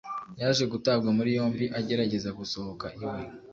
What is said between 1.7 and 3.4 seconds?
agerageza gusohoka iwe